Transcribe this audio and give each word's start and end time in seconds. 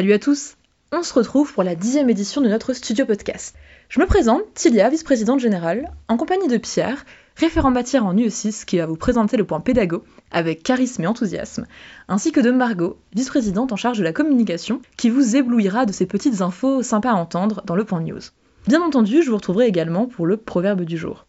Salut 0.00 0.14
à 0.14 0.18
tous 0.18 0.56
On 0.92 1.02
se 1.02 1.12
retrouve 1.12 1.52
pour 1.52 1.62
la 1.62 1.74
dixième 1.74 2.08
édition 2.08 2.40
de 2.40 2.48
notre 2.48 2.72
studio 2.72 3.04
podcast. 3.04 3.54
Je 3.90 4.00
me 4.00 4.06
présente, 4.06 4.40
Tilia, 4.54 4.88
vice-présidente 4.88 5.40
générale, 5.40 5.92
en 6.08 6.16
compagnie 6.16 6.48
de 6.48 6.56
Pierre, 6.56 7.04
référent 7.36 7.70
matière 7.70 8.06
en 8.06 8.14
UE6 8.14 8.64
qui 8.64 8.78
va 8.78 8.86
vous 8.86 8.96
présenter 8.96 9.36
le 9.36 9.44
point 9.44 9.60
pédago 9.60 10.02
avec 10.30 10.62
charisme 10.62 11.02
et 11.02 11.06
enthousiasme, 11.06 11.66
ainsi 12.08 12.32
que 12.32 12.40
de 12.40 12.50
Margot, 12.50 12.96
vice-présidente 13.14 13.72
en 13.72 13.76
charge 13.76 13.98
de 13.98 14.02
la 14.02 14.14
communication, 14.14 14.80
qui 14.96 15.10
vous 15.10 15.36
éblouira 15.36 15.84
de 15.84 15.92
ces 15.92 16.06
petites 16.06 16.40
infos 16.40 16.82
sympas 16.82 17.10
à 17.10 17.16
entendre 17.16 17.62
dans 17.66 17.76
le 17.76 17.84
point 17.84 18.00
news. 18.00 18.22
Bien 18.68 18.80
entendu, 18.80 19.22
je 19.22 19.28
vous 19.28 19.36
retrouverai 19.36 19.66
également 19.66 20.06
pour 20.06 20.24
le 20.24 20.38
proverbe 20.38 20.84
du 20.84 20.96
jour. 20.96 21.26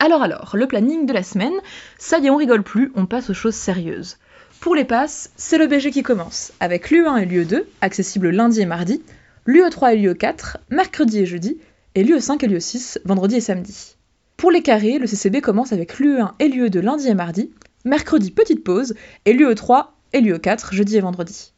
Alors 0.00 0.22
alors, 0.22 0.56
le 0.56 0.66
planning 0.66 1.06
de 1.06 1.12
la 1.12 1.22
semaine, 1.22 1.54
ça 1.96 2.18
y 2.18 2.26
est, 2.26 2.30
on 2.30 2.36
rigole 2.36 2.64
plus, 2.64 2.90
on 2.96 3.06
passe 3.06 3.30
aux 3.30 3.34
choses 3.34 3.54
sérieuses. 3.54 4.16
Pour 4.60 4.74
les 4.74 4.84
passes, 4.84 5.30
c'est 5.36 5.56
le 5.56 5.66
BG 5.66 5.90
qui 5.90 6.02
commence, 6.02 6.52
avec 6.60 6.90
l'UE1 6.90 7.22
et 7.22 7.24
l'UE2, 7.24 7.64
accessibles 7.80 8.28
lundi 8.28 8.60
et 8.60 8.66
mardi, 8.66 9.02
l'UE3 9.46 9.94
et 9.94 9.96
l'UE4, 9.96 10.56
mercredi 10.68 11.20
et 11.20 11.24
jeudi, 11.24 11.56
et 11.94 12.04
l'UE5 12.04 12.44
et 12.44 12.46
l'UE6, 12.46 12.98
vendredi 13.06 13.36
et 13.36 13.40
samedi. 13.40 13.96
Pour 14.36 14.50
les 14.50 14.60
carrés, 14.60 14.98
le 14.98 15.06
CCB 15.06 15.40
commence 15.40 15.72
avec 15.72 15.98
l'UE1 15.98 16.32
et 16.40 16.48
l'UE2 16.48 16.78
lundi 16.80 17.08
et 17.08 17.14
mardi, 17.14 17.50
mercredi 17.86 18.30
petite 18.30 18.62
pause, 18.62 18.94
et 19.24 19.32
l'UE3 19.32 19.86
et 20.12 20.20
l'UE4 20.20 20.74
jeudi 20.74 20.98
et 20.98 21.00
vendredi. 21.00 21.54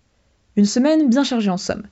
Une 0.55 0.65
semaine 0.65 1.09
bien 1.09 1.25
chargée 1.25 1.51
en 1.51 1.57
somme. 1.57 1.83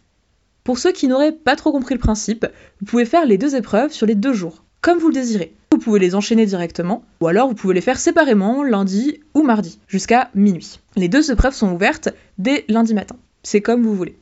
Pour 0.63 0.79
ceux 0.79 0.93
qui 0.93 1.09
n'auraient 1.09 1.33
pas 1.33 1.57
trop 1.57 1.73
compris 1.73 1.95
le 1.95 2.01
principe, 2.01 2.47
vous 2.79 2.87
pouvez 2.87 3.05
faire 3.05 3.27
les 3.27 3.37
deux 3.37 3.57
épreuves 3.57 3.91
sur 3.91 4.07
les 4.07 4.15
deux 4.15 4.33
jours, 4.33 4.63
comme 4.81 4.99
vous 4.99 5.09
le 5.09 5.15
désirez. 5.15 5.55
Vous 5.73 5.79
pouvez 5.79 6.01
les 6.01 6.15
enchaîner 6.15 6.47
directement, 6.47 7.05
ou 7.21 7.29
alors 7.29 7.49
vous 7.49 7.55
pouvez 7.55 7.75
les 7.75 7.81
faire 7.81 7.99
séparément 7.99 8.65
lundi 8.65 9.21
ou 9.35 9.43
mardi, 9.43 9.79
jusqu'à 9.87 10.31
minuit. 10.35 10.81
Les 10.97 11.09
deux 11.09 11.31
épreuves 11.31 11.55
sont 11.55 11.73
ouvertes 11.73 12.09
dès 12.39 12.65
lundi 12.69 12.95
matin. 12.95 13.17
C'est 13.43 13.61
comme 13.61 13.83
vous 13.83 13.95
voulez. 13.95 14.17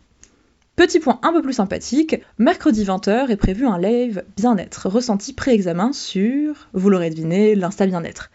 Petit 0.77 1.01
point 1.01 1.19
un 1.23 1.33
peu 1.33 1.43
plus 1.43 1.55
sympathique, 1.55 2.17
mercredi 2.39 2.85
20h 2.85 3.31
est 3.31 3.37
prévu 3.37 3.67
un 3.67 3.79
live 3.79 4.25
bien-être, 4.37 4.89
ressenti 4.89 5.33
pré-examen 5.33 5.93
sur, 5.93 6.69
vous 6.73 6.91
l'aurez 6.91 7.11
deviné, 7.11 7.55
l'Insta 7.55 7.87
bien-être. 7.87 8.31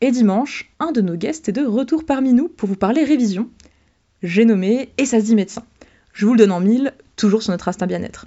Et 0.00 0.10
dimanche, 0.10 0.72
un 0.80 0.90
de 0.90 1.00
nos 1.00 1.14
guests 1.14 1.48
est 1.48 1.52
de 1.52 1.64
retour 1.64 2.04
parmi 2.04 2.32
nous 2.32 2.48
pour 2.48 2.68
vous 2.68 2.76
parler 2.76 3.04
révision. 3.04 3.48
J'ai 4.22 4.44
nommé 4.44 4.90
et 4.98 5.06
ça 5.06 5.20
se 5.20 5.26
dit 5.26 5.36
médecin. 5.36 5.62
Je 6.12 6.26
vous 6.26 6.32
le 6.32 6.38
donne 6.38 6.52
en 6.52 6.60
mille, 6.60 6.94
toujours 7.16 7.42
sur 7.42 7.52
notre 7.52 7.68
Insta 7.68 7.86
bien-être. 7.86 8.26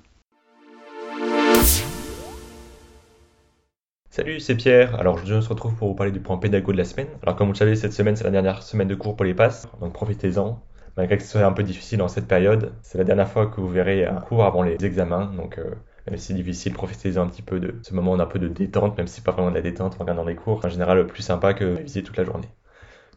Salut, 4.17 4.39
c'est 4.39 4.55
Pierre. 4.55 4.99
Alors 4.99 5.13
aujourd'hui 5.13 5.35
on 5.35 5.41
se 5.41 5.49
retrouve 5.49 5.75
pour 5.75 5.89
vous 5.89 5.93
parler 5.93 6.11
du 6.11 6.19
point 6.19 6.37
pédago 6.37 6.71
de 6.71 6.77
la 6.77 6.85
semaine. 6.85 7.05
Alors 7.21 7.35
comme 7.35 7.45
vous 7.45 7.53
le 7.53 7.57
savez, 7.57 7.75
cette 7.75 7.93
semaine 7.93 8.15
c'est 8.15 8.23
la 8.23 8.31
dernière 8.31 8.63
semaine 8.63 8.87
de 8.87 8.95
cours 8.95 9.15
pour 9.15 9.25
les 9.25 9.35
passes, 9.35 9.67
donc 9.79 9.93
profitez-en. 9.93 10.59
Malgré 10.97 11.17
que 11.17 11.23
ce 11.23 11.29
soit 11.29 11.43
un 11.45 11.51
peu 11.51 11.61
difficile 11.61 11.99
dans 11.99 12.07
cette 12.07 12.27
période, 12.27 12.73
c'est 12.81 12.97
la 12.97 13.03
dernière 13.03 13.29
fois 13.29 13.45
que 13.45 13.61
vous 13.61 13.67
verrez 13.67 14.07
un 14.07 14.19
cours 14.19 14.43
avant 14.43 14.63
les 14.63 14.83
examens, 14.83 15.31
donc 15.37 15.59
euh, 15.59 15.65
même 16.07 16.17
si 16.17 16.25
c'est 16.29 16.33
difficile, 16.33 16.73
profitez-en 16.73 17.21
un 17.21 17.27
petit 17.27 17.43
peu 17.43 17.59
de 17.59 17.75
ce 17.83 17.93
moment 17.93 18.19
un 18.19 18.25
peu 18.25 18.39
de 18.39 18.47
détente, 18.47 18.97
même 18.97 19.05
si 19.05 19.17
c'est 19.17 19.23
pas 19.23 19.33
vraiment 19.33 19.51
de 19.51 19.55
la 19.55 19.61
détente 19.61 19.97
en 19.97 19.99
regardant 19.99 20.25
les 20.25 20.33
cours. 20.33 20.65
En 20.65 20.69
général, 20.69 21.05
plus 21.05 21.21
sympa 21.21 21.53
que 21.53 21.75
réviser 21.75 22.01
toute 22.01 22.17
la 22.17 22.23
journée. 22.23 22.49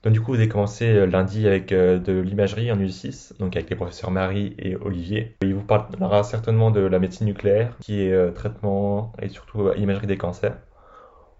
Donc 0.03 0.13
du 0.13 0.21
coup, 0.21 0.33
vous 0.33 0.39
avez 0.39 0.49
commencé 0.49 0.85
euh, 0.85 1.07
lundi 1.07 1.47
avec 1.47 1.73
euh, 1.73 1.99
de 1.99 2.21
l'imagerie 2.21 2.71
en 2.71 2.77
U6, 2.77 3.39
donc 3.39 3.57
avec 3.57 3.71
les 3.71 3.77
professeurs 3.77 4.11
Marie 4.11 4.55
et 4.59 4.77
Olivier. 4.77 5.35
Il 5.41 5.55
vous 5.55 5.65
parlera 5.65 6.25
certainement 6.25 6.71
de 6.71 6.81
la 6.81 6.99
médecine 6.99 7.27
nucléaire, 7.27 7.75
qui 7.81 8.03
est 8.03 8.35
traitement 8.35 9.15
et 9.23 9.31
surtout 9.31 9.73
imagerie 9.79 10.07
des 10.07 10.19
cancers. 10.19 10.59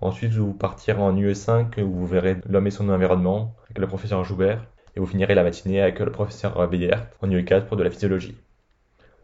Ensuite, 0.03 0.33
vous 0.33 0.55
partirez 0.55 1.01
en 1.01 1.15
UE5 1.15 1.83
où 1.83 1.93
vous 1.93 2.07
verrez 2.07 2.39
l'homme 2.49 2.67
et 2.67 2.71
son 2.71 2.89
environnement 2.89 3.55
avec 3.65 3.79
le 3.79 3.87
professeur 3.87 4.25
Joubert. 4.25 4.67
Et 4.97 5.01
vous 5.01 5.07
finirez 5.07 5.35
la 5.35 5.45
matinée 5.45 5.81
avec 5.81 5.99
le 6.01 6.11
professeur 6.11 6.67
Bédert 6.69 7.07
en 7.23 7.29
UE4 7.29 7.67
pour 7.67 7.77
de 7.77 7.83
la 7.83 7.91
physiologie. 7.91 8.37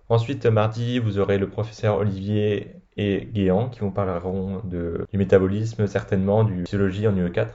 Ensuite, 0.09 0.47
mardi, 0.47 0.99
vous 0.99 1.19
aurez 1.19 1.39
le 1.39 1.49
professeur 1.49 1.97
Olivier 1.97 2.77
et 2.97 3.27
Guéant 3.33 3.69
qui 3.69 3.81
vous 3.81 3.91
parleront 3.91 4.61
du 4.65 5.19
métabolisme, 5.19 5.87
certainement, 5.87 6.45
du 6.45 6.65
physiologie 6.65 7.09
en 7.09 7.17
UE4. 7.17 7.49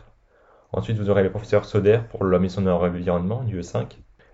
Ensuite, 0.73 0.97
vous 0.97 1.09
aurez 1.09 1.23
le 1.23 1.29
professeur 1.29 1.65
Soder 1.65 1.99
pour 2.09 2.23
l'homme 2.23 2.45
et 2.45 2.49
son 2.49 2.67
environnement 2.67 3.39
en 3.39 3.45
UE5. 3.45 3.85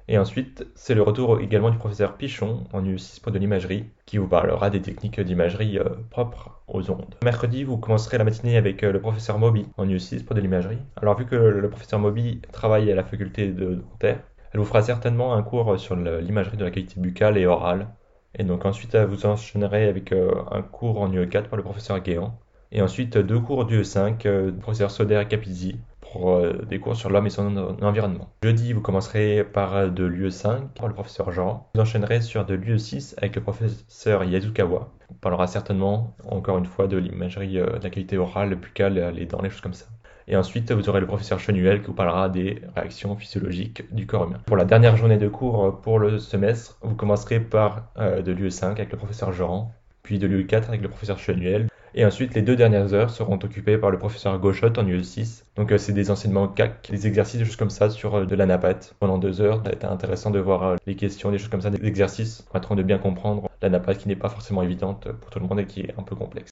Et 0.09 0.17
ensuite, 0.17 0.65
c'est 0.73 0.95
le 0.95 1.01
retour 1.01 1.41
également 1.41 1.69
du 1.69 1.77
professeur 1.77 2.15
Pichon 2.15 2.63
en 2.71 2.81
U6 2.81 3.19
pour 3.19 3.33
de 3.33 3.39
l'imagerie, 3.39 3.85
qui 4.05 4.17
vous 4.17 4.27
parlera 4.27 4.69
des 4.69 4.81
techniques 4.81 5.19
d'imagerie 5.19 5.77
euh, 5.77 5.89
propres 6.09 6.61
aux 6.69 6.89
ondes. 6.89 7.15
Mercredi, 7.25 7.65
vous 7.65 7.77
commencerez 7.77 8.17
la 8.17 8.23
matinée 8.23 8.55
avec 8.55 8.83
euh, 8.83 8.93
le 8.93 9.01
professeur 9.01 9.37
Moby 9.37 9.65
en 9.75 9.85
U6 9.85 10.23
pour 10.23 10.33
de 10.33 10.39
l'imagerie. 10.39 10.77
Alors 10.95 11.17
vu 11.17 11.25
que 11.25 11.35
le 11.35 11.69
professeur 11.69 11.99
Moby 11.99 12.39
travaille 12.53 12.89
à 12.89 12.95
la 12.95 13.03
faculté 13.03 13.47
de 13.47 13.75
dentaire, 13.75 14.23
elle 14.53 14.61
vous 14.61 14.65
fera 14.65 14.81
certainement 14.81 15.33
un 15.33 15.43
cours 15.43 15.77
sur 15.77 15.97
l'imagerie 15.97 16.55
de 16.55 16.63
la 16.63 16.71
qualité 16.71 17.01
buccale 17.01 17.37
et 17.37 17.45
orale. 17.45 17.89
Et 18.33 18.45
donc 18.45 18.65
ensuite, 18.65 18.95
vous 18.95 19.25
enchaînerez 19.25 19.89
avec 19.89 20.13
euh, 20.13 20.31
un 20.51 20.61
cours 20.61 21.01
en 21.01 21.09
UE4 21.09 21.49
par 21.49 21.57
le 21.57 21.63
professeur 21.63 21.99
Guéant. 21.99 22.39
Et 22.71 22.81
ensuite, 22.81 23.17
deux 23.17 23.39
cours 23.39 23.65
d'UE5, 23.65 24.25
le 24.25 24.55
professeur 24.55 24.91
Soder 24.91 25.21
et 25.21 25.27
Capizzi, 25.27 25.79
euh, 26.25 26.65
des 26.69 26.79
cours 26.79 26.95
sur 26.95 27.09
l'homme 27.09 27.27
et 27.27 27.29
son 27.29 27.55
environnement. 27.81 28.29
Jeudi, 28.43 28.73
vous 28.73 28.81
commencerez 28.81 29.43
par 29.43 29.75
euh, 29.75 29.87
de 29.89 30.03
l'UE5 30.03 30.69
par 30.75 30.87
le 30.87 30.93
professeur 30.93 31.31
Jean. 31.31 31.69
Vous 31.75 31.81
enchaînerez 31.81 32.21
sur 32.21 32.45
de 32.45 32.55
l'UE6 32.55 33.15
avec 33.17 33.35
le 33.35 33.41
professeur 33.41 34.23
Yazukawa. 34.23 34.89
On 35.09 35.13
parlera 35.15 35.47
certainement, 35.47 36.15
encore 36.29 36.57
une 36.57 36.65
fois, 36.65 36.87
de 36.87 36.97
l'imagerie 36.97 37.59
euh, 37.59 37.77
de 37.77 37.83
la 37.83 37.89
qualité 37.89 38.17
orale, 38.17 38.55
buccale, 38.55 39.13
les 39.15 39.25
dents, 39.25 39.41
les 39.41 39.49
choses 39.49 39.61
comme 39.61 39.73
ça. 39.73 39.85
Et 40.29 40.35
ensuite, 40.35 40.71
vous 40.71 40.89
aurez 40.89 40.99
le 40.99 41.07
professeur 41.07 41.39
Chenuel 41.39 41.81
qui 41.81 41.87
vous 41.87 41.93
parlera 41.93 42.27
des 42.27 42.61
réactions 42.75 43.15
physiologiques 43.15 43.93
du 43.93 44.05
corps 44.05 44.25
humain. 44.25 44.41
Pour 44.45 44.57
la 44.57 44.65
dernière 44.65 44.97
journée 44.97 45.17
de 45.17 45.29
cours 45.29 45.79
pour 45.79 45.99
le 45.99 46.19
semestre, 46.19 46.77
vous 46.81 46.95
commencerez 46.95 47.39
par 47.39 47.93
de 47.97 48.33
l'UE5 48.33 48.71
avec 48.71 48.91
le 48.91 48.97
professeur 48.97 49.31
Jean, 49.31 49.71
puis 50.03 50.19
de 50.19 50.27
l'UE4 50.27 50.67
avec 50.67 50.81
le 50.81 50.89
professeur 50.89 51.17
Chenuel, 51.17 51.67
et 51.93 52.05
ensuite, 52.05 52.35
les 52.35 52.41
deux 52.41 52.55
dernières 52.55 52.93
heures 52.93 53.09
seront 53.09 53.39
occupées 53.41 53.77
par 53.77 53.91
le 53.91 53.97
professeur 53.97 54.37
Gauchot 54.39 54.77
en 54.77 54.85
UE6. 54.85 55.43
Donc, 55.55 55.71
euh, 55.71 55.77
c'est 55.77 55.93
des 55.93 56.11
enseignements 56.11 56.47
CAC, 56.47 56.91
des 56.91 57.07
exercices, 57.07 57.41
juste 57.41 57.57
comme 57.57 57.69
ça, 57.69 57.89
sur 57.89 58.15
euh, 58.15 58.25
de 58.25 58.35
l'anapathe. 58.35 58.93
Pendant 58.99 59.17
deux 59.17 59.41
heures, 59.41 59.61
ça 59.63 59.69
a 59.69 59.73
été 59.73 59.85
intéressant 59.87 60.29
de 60.29 60.39
voir 60.39 60.63
euh, 60.63 60.75
les 60.85 60.95
questions, 60.95 61.31
des 61.31 61.37
choses 61.37 61.49
comme 61.49 61.61
ça, 61.61 61.69
des 61.69 61.85
exercices, 61.87 62.41
pour 62.41 62.75
de 62.75 62.83
bien 62.83 62.97
comprendre 62.97 63.49
l'anapathe 63.61 63.99
qui 63.99 64.07
n'est 64.07 64.15
pas 64.15 64.29
forcément 64.29 64.61
évidente 64.61 65.11
pour 65.11 65.29
tout 65.29 65.39
le 65.39 65.47
monde 65.47 65.59
et 65.59 65.65
qui 65.65 65.81
est 65.81 65.93
un 65.97 66.03
peu 66.03 66.15
complexe. 66.15 66.51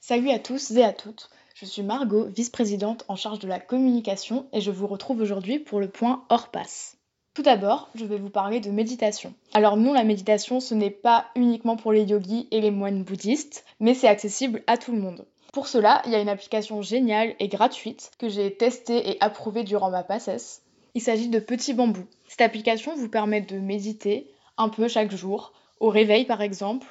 Salut 0.00 0.30
à 0.30 0.38
tous 0.38 0.70
et 0.70 0.84
à 0.84 0.92
toutes. 0.92 1.28
Je 1.54 1.64
suis 1.64 1.82
Margot, 1.82 2.26
vice-présidente 2.26 3.04
en 3.08 3.16
charge 3.16 3.38
de 3.38 3.48
la 3.48 3.58
communication 3.58 4.46
et 4.52 4.60
je 4.60 4.70
vous 4.70 4.86
retrouve 4.86 5.20
aujourd'hui 5.20 5.58
pour 5.58 5.80
le 5.80 5.88
point 5.88 6.24
hors 6.28 6.50
passe. 6.50 6.95
Tout 7.36 7.42
d'abord, 7.42 7.90
je 7.94 8.06
vais 8.06 8.16
vous 8.16 8.30
parler 8.30 8.60
de 8.60 8.70
méditation. 8.70 9.34
Alors 9.52 9.76
non, 9.76 9.92
la 9.92 10.04
méditation, 10.04 10.58
ce 10.58 10.72
n'est 10.72 10.88
pas 10.88 11.26
uniquement 11.34 11.76
pour 11.76 11.92
les 11.92 12.04
yogis 12.04 12.48
et 12.50 12.62
les 12.62 12.70
moines 12.70 13.02
bouddhistes, 13.02 13.66
mais 13.78 13.92
c'est 13.92 14.08
accessible 14.08 14.62
à 14.66 14.78
tout 14.78 14.92
le 14.92 15.02
monde. 15.02 15.26
Pour 15.52 15.68
cela, 15.68 16.00
il 16.06 16.12
y 16.12 16.14
a 16.14 16.20
une 16.20 16.30
application 16.30 16.80
géniale 16.80 17.34
et 17.38 17.48
gratuite 17.48 18.10
que 18.18 18.30
j'ai 18.30 18.56
testée 18.56 19.10
et 19.10 19.18
approuvée 19.20 19.64
durant 19.64 19.90
ma 19.90 20.02
passesse. 20.02 20.62
Il 20.94 21.02
s'agit 21.02 21.28
de 21.28 21.38
Petit 21.38 21.74
Bambou. 21.74 22.06
Cette 22.26 22.40
application 22.40 22.96
vous 22.96 23.10
permet 23.10 23.42
de 23.42 23.58
méditer 23.58 24.32
un 24.56 24.70
peu 24.70 24.88
chaque 24.88 25.14
jour, 25.14 25.52
au 25.78 25.90
réveil 25.90 26.24
par 26.24 26.40
exemple, 26.40 26.86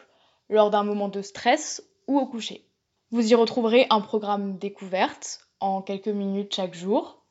lors 0.51 0.69
d'un 0.69 0.83
moment 0.83 1.07
de 1.07 1.23
stress 1.23 1.81
ou 2.05 2.19
au 2.19 2.27
coucher. 2.27 2.63
Vous 3.09 3.31
y 3.31 3.33
retrouverez 3.33 3.87
un 3.89 3.99
programme 3.99 4.59
découverte 4.59 5.39
en 5.59 5.81
quelques 5.81 6.07
minutes 6.07 6.53
chaque 6.53 6.75
jour, 6.75 7.23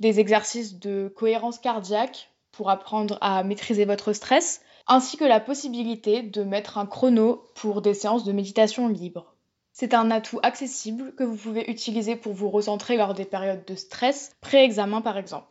des 0.00 0.20
exercices 0.20 0.78
de 0.78 1.10
cohérence 1.16 1.58
cardiaque 1.58 2.28
pour 2.52 2.70
apprendre 2.70 3.18
à 3.20 3.42
maîtriser 3.42 3.84
votre 3.84 4.12
stress, 4.12 4.60
ainsi 4.86 5.16
que 5.16 5.24
la 5.24 5.40
possibilité 5.40 6.22
de 6.22 6.42
mettre 6.44 6.78
un 6.78 6.86
chrono 6.86 7.44
pour 7.54 7.82
des 7.82 7.94
séances 7.94 8.24
de 8.24 8.32
méditation 8.32 8.88
libre. 8.88 9.34
C'est 9.72 9.94
un 9.94 10.10
atout 10.10 10.38
accessible 10.42 11.14
que 11.14 11.24
vous 11.24 11.36
pouvez 11.36 11.70
utiliser 11.70 12.14
pour 12.14 12.34
vous 12.34 12.50
recentrer 12.50 12.96
lors 12.96 13.14
des 13.14 13.24
périodes 13.24 13.64
de 13.64 13.74
stress, 13.74 14.36
pré-examen 14.40 15.00
par 15.00 15.16
exemple. 15.16 15.46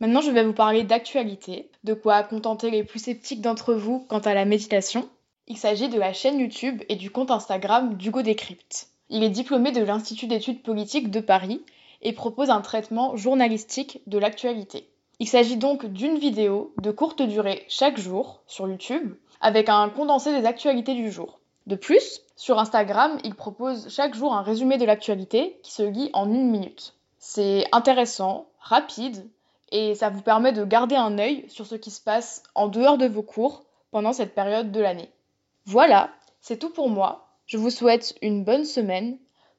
Maintenant, 0.00 0.20
je 0.20 0.32
vais 0.32 0.44
vous 0.44 0.52
parler 0.52 0.82
d'actualité, 0.82 1.70
de 1.84 1.94
quoi 1.94 2.24
contenter 2.24 2.70
les 2.70 2.82
plus 2.82 2.98
sceptiques 2.98 3.40
d'entre 3.40 3.74
vous 3.74 4.00
quant 4.08 4.18
à 4.18 4.34
la 4.34 4.44
méditation. 4.44 5.08
Il 5.46 5.56
s'agit 5.56 5.88
de 5.88 5.98
la 5.98 6.12
chaîne 6.12 6.40
YouTube 6.40 6.82
et 6.88 6.96
du 6.96 7.10
compte 7.10 7.30
Instagram 7.30 7.94
d'Hugo 7.94 8.22
Décrypte. 8.22 8.88
Il 9.08 9.22
est 9.22 9.30
diplômé 9.30 9.70
de 9.70 9.84
l'Institut 9.84 10.26
d'études 10.26 10.62
politiques 10.62 11.10
de 11.10 11.20
Paris 11.20 11.62
et 12.02 12.12
propose 12.12 12.50
un 12.50 12.60
traitement 12.60 13.16
journalistique 13.16 14.00
de 14.06 14.18
l'actualité. 14.18 14.88
Il 15.20 15.28
s'agit 15.28 15.56
donc 15.56 15.86
d'une 15.86 16.18
vidéo 16.18 16.72
de 16.82 16.90
courte 16.90 17.22
durée 17.22 17.64
chaque 17.68 17.98
jour 17.98 18.42
sur 18.46 18.68
YouTube 18.68 19.14
avec 19.40 19.68
un 19.68 19.88
condensé 19.88 20.38
des 20.38 20.46
actualités 20.46 20.94
du 20.94 21.10
jour. 21.10 21.38
De 21.66 21.76
plus, 21.76 22.20
sur 22.36 22.58
Instagram, 22.58 23.18
il 23.24 23.34
propose 23.34 23.88
chaque 23.88 24.14
jour 24.14 24.34
un 24.34 24.42
résumé 24.42 24.76
de 24.76 24.84
l'actualité 24.84 25.58
qui 25.62 25.72
se 25.72 25.82
lit 25.82 26.10
en 26.12 26.28
une 26.28 26.50
minute. 26.50 26.94
C'est 27.18 27.66
intéressant, 27.72 28.46
rapide 28.58 29.24
et 29.70 29.94
ça 29.94 30.10
vous 30.10 30.20
permet 30.20 30.52
de 30.52 30.64
garder 30.64 30.96
un 30.96 31.18
œil 31.18 31.44
sur 31.48 31.66
ce 31.66 31.74
qui 31.76 31.90
se 31.90 32.00
passe 32.00 32.42
en 32.54 32.68
dehors 32.68 32.98
de 32.98 33.06
vos 33.06 33.22
cours 33.22 33.64
pendant 33.92 34.12
cette 34.12 34.34
période 34.34 34.72
de 34.72 34.80
l'année. 34.80 35.10
Voilà, 35.64 36.10
c'est 36.40 36.58
tout 36.58 36.70
pour 36.70 36.90
moi. 36.90 37.28
Je 37.46 37.56
vous 37.56 37.70
souhaite 37.70 38.14
une 38.20 38.44
bonne 38.44 38.64
semaine, 38.64 39.16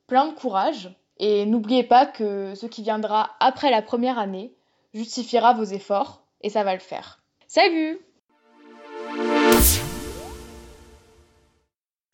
plein 0.07 0.27
de 0.27 0.33
courage 0.33 0.93
et 1.17 1.45
n'oubliez 1.45 1.83
pas 1.83 2.05
que 2.05 2.53
ce 2.55 2.65
qui 2.65 2.83
viendra 2.83 3.31
après 3.39 3.71
la 3.71 3.81
première 3.81 4.19
année 4.19 4.53
justifiera 4.95 5.53
vos 5.53 5.65
efforts 5.65 6.25
et 6.41 6.49
ça 6.49 6.63
va 6.63 6.73
le 6.73 6.79
faire. 6.79 7.19
Salut 7.47 7.99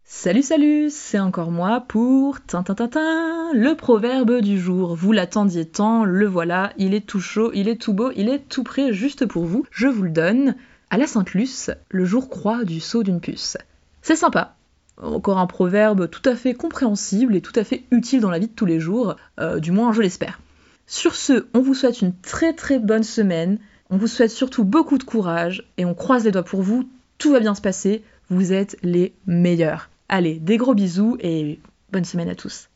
Salut 0.03 0.41
salut, 0.41 0.89
c'est 0.89 1.19
encore 1.19 1.51
moi 1.51 1.83
pour 1.87 2.41
Tintintintin, 2.41 3.53
le 3.53 3.75
proverbe 3.75 4.41
du 4.41 4.59
jour. 4.59 4.95
Vous 4.95 5.11
l'attendiez 5.11 5.65
tant, 5.65 6.03
le 6.03 6.27
voilà, 6.27 6.73
il 6.77 6.93
est 6.93 7.07
tout 7.07 7.21
chaud, 7.21 7.51
il 7.53 7.67
est 7.67 7.81
tout 7.81 7.93
beau, 7.93 8.11
il 8.15 8.29
est 8.29 8.47
tout 8.47 8.63
prêt 8.63 8.93
juste 8.93 9.25
pour 9.25 9.45
vous. 9.45 9.65
Je 9.71 9.87
vous 9.87 10.03
le 10.03 10.11
donne. 10.11 10.55
À 10.89 10.97
la 10.97 11.07
Sainte-Luce, 11.07 11.71
le 11.89 12.05
jour 12.05 12.29
croit 12.29 12.65
du 12.65 12.79
saut 12.79 13.03
d'une 13.03 13.21
puce. 13.21 13.57
C'est 14.01 14.15
sympa. 14.15 14.55
Encore 14.97 15.39
un 15.39 15.47
proverbe 15.47 16.09
tout 16.09 16.27
à 16.29 16.35
fait 16.35 16.53
compréhensible 16.53 17.35
et 17.35 17.41
tout 17.41 17.53
à 17.55 17.63
fait 17.63 17.83
utile 17.91 18.19
dans 18.19 18.29
la 18.29 18.39
vie 18.39 18.47
de 18.47 18.53
tous 18.53 18.65
les 18.65 18.79
jours, 18.79 19.15
euh, 19.39 19.59
du 19.59 19.71
moins 19.71 19.93
je 19.93 20.01
l'espère. 20.01 20.39
Sur 20.87 21.15
ce, 21.15 21.47
on 21.53 21.61
vous 21.61 21.73
souhaite 21.73 22.01
une 22.01 22.15
très 22.15 22.53
très 22.53 22.79
bonne 22.79 23.03
semaine, 23.03 23.59
on 23.89 23.97
vous 23.97 24.07
souhaite 24.07 24.31
surtout 24.31 24.63
beaucoup 24.63 24.97
de 24.97 25.03
courage 25.03 25.63
et 25.77 25.85
on 25.85 25.93
croise 25.93 26.25
les 26.25 26.31
doigts 26.31 26.43
pour 26.43 26.61
vous, 26.61 26.89
tout 27.17 27.31
va 27.31 27.39
bien 27.39 27.55
se 27.55 27.61
passer, 27.61 28.03
vous 28.29 28.53
êtes 28.53 28.77
les 28.83 29.13
meilleurs. 29.25 29.89
Allez, 30.09 30.39
des 30.39 30.57
gros 30.57 30.73
bisous 30.73 31.17
et 31.19 31.59
bonne 31.91 32.05
semaine 32.05 32.29
à 32.29 32.35
tous. 32.35 32.70